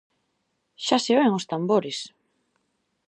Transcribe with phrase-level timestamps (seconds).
[0.85, 1.97] Xa se oen os tambores!